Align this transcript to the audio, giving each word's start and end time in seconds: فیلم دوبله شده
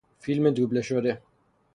فیلم 0.19 0.49
دوبله 0.49 0.81
شده 0.81 1.21